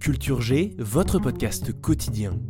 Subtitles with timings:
[0.00, 2.40] Culture G, votre podcast quotidien.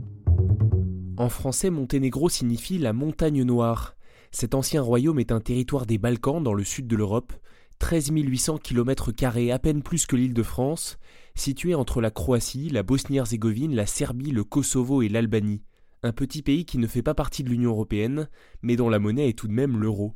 [1.16, 3.96] En français, Monténégro signifie la montagne noire.
[4.30, 7.32] Cet ancien royaume est un territoire des Balkans dans le sud de l'Europe,
[7.80, 9.10] 13 800 km,
[9.50, 10.96] à peine plus que l'île de France,
[11.34, 15.64] situé entre la Croatie, la Bosnie-Herzégovine, la Serbie, le Kosovo et l'Albanie.
[16.04, 18.28] Un petit pays qui ne fait pas partie de l'Union européenne,
[18.62, 20.14] mais dont la monnaie est tout de même l'euro.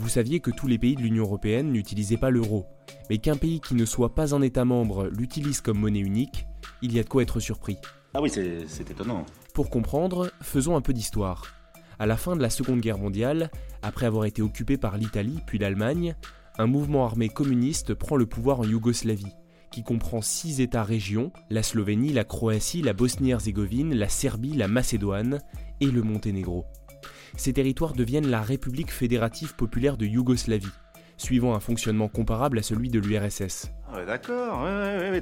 [0.00, 2.64] Vous saviez que tous les pays de l'Union européenne n'utilisaient pas l'euro,
[3.10, 6.46] mais qu'un pays qui ne soit pas un État membre l'utilise comme monnaie unique,
[6.80, 7.76] il y a de quoi être surpris.
[8.14, 9.26] Ah oui, c'est étonnant.
[9.52, 11.54] Pour comprendre, faisons un peu d'histoire.
[11.98, 13.50] À la fin de la Seconde Guerre mondiale,
[13.82, 16.16] après avoir été occupé par l'Italie puis l'Allemagne,
[16.56, 19.34] un mouvement armé communiste prend le pouvoir en Yougoslavie,
[19.70, 25.40] qui comprend six États-régions, la Slovénie, la Croatie, la Bosnie-Herzégovine, la Serbie, la Macédoine
[25.82, 26.64] et le Monténégro
[27.36, 30.72] ces territoires deviennent la République fédérative populaire de Yougoslavie,
[31.16, 33.70] suivant un fonctionnement comparable à celui de l'URSS.
[33.92, 34.66] Ah d'accord,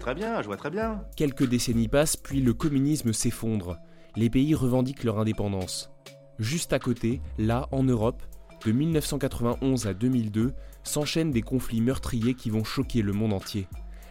[0.00, 1.03] très bien, je vois très bien.
[1.17, 3.78] Quelques décennies passent, puis le communisme s'effondre.
[4.17, 5.91] Les pays revendiquent leur indépendance.
[6.39, 8.22] Juste à côté, là, en Europe,
[8.65, 13.69] de 1991 à 2002, s'enchaînent des conflits meurtriers qui vont choquer le monde entier.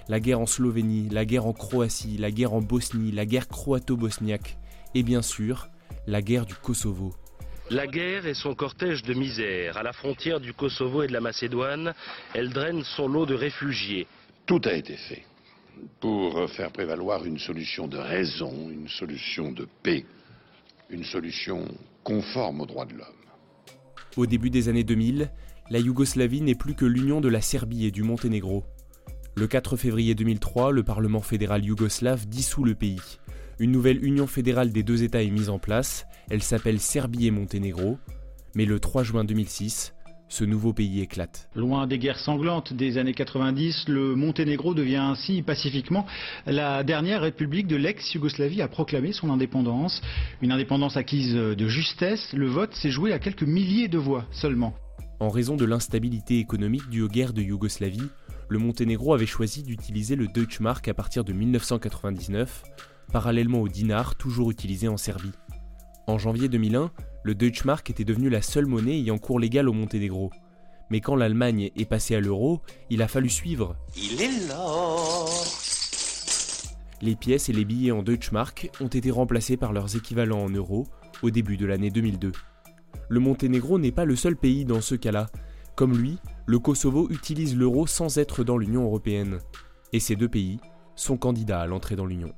[0.10, 4.58] La guerre en Slovénie, la guerre en Croatie, la guerre en Bosnie, la guerre croato-bosniaque,
[4.96, 5.70] et bien sûr,
[6.06, 7.14] la guerre du Kosovo.
[7.70, 9.76] La guerre et son cortège de misère.
[9.76, 11.94] À la frontière du Kosovo et de la Macédoine,
[12.34, 14.08] elle draine son lot de réfugiés.
[14.46, 15.24] Tout a été fait
[16.00, 20.06] pour faire prévaloir une solution de raison, une solution de paix,
[20.90, 21.68] une solution
[22.04, 23.08] conforme aux droits de l'homme.
[24.16, 25.30] Au début des années 2000,
[25.70, 28.64] la Yougoslavie n'est plus que l'union de la Serbie et du Monténégro.
[29.36, 33.20] Le 4 février 2003, le Parlement fédéral yougoslave dissout le pays.
[33.60, 37.32] Une nouvelle union fédérale des deux États est mise en place, elle s'appelle Serbie et
[37.32, 37.98] Monténégro,
[38.54, 39.96] mais le 3 juin 2006,
[40.30, 41.50] ce nouveau pays éclate.
[41.56, 46.06] Loin des guerres sanglantes des années 90, le Monténégro devient ainsi pacifiquement
[46.46, 50.04] la dernière république de l'ex-Yougoslavie à proclamer son indépendance.
[50.44, 54.76] Une indépendance acquise de justesse, le vote s'est joué à quelques milliers de voix seulement.
[55.20, 58.10] En raison de l'instabilité économique due aux guerres de Yougoslavie,
[58.50, 62.64] le Monténégro avait choisi d'utiliser le Deutschmark à partir de 1999
[63.12, 65.32] parallèlement au dinar toujours utilisé en Serbie.
[66.08, 66.92] En janvier 2001,
[67.24, 70.32] le Deutschmark était devenu la seule monnaie ayant cours légal au Monténégro.
[70.90, 73.76] Mais quand l'Allemagne est passée à l'euro, il a fallu suivre.
[73.98, 74.96] Il est là
[77.02, 80.88] Les pièces et les billets en Deutschmark ont été remplacés par leurs équivalents en euros
[81.22, 82.32] au début de l'année 2002.
[83.10, 85.28] Le Monténégro n'est pas le seul pays dans ce cas-là.
[85.76, 89.40] Comme lui, le Kosovo utilise l'euro sans être dans l'Union européenne.
[89.94, 90.60] Et ces deux pays
[90.96, 92.34] sont candidats à l'entrée dans l'Union.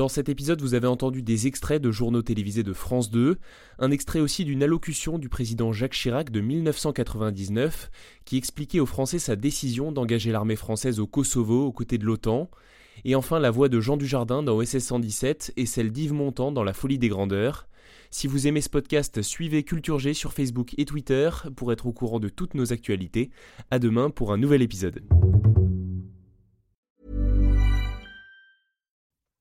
[0.00, 3.36] Dans cet épisode, vous avez entendu des extraits de journaux télévisés de France 2,
[3.78, 7.90] un extrait aussi d'une allocution du président Jacques Chirac de 1999
[8.24, 12.48] qui expliquait aux Français sa décision d'engager l'armée française au Kosovo aux côtés de l'OTAN,
[13.04, 16.64] et enfin la voix de Jean Dujardin dans OSS 117 et celle d'Yves Montand dans
[16.64, 17.68] La folie des grandeurs.
[18.10, 21.92] Si vous aimez ce podcast, suivez Culture G sur Facebook et Twitter pour être au
[21.92, 23.28] courant de toutes nos actualités.
[23.70, 25.02] À demain pour un nouvel épisode.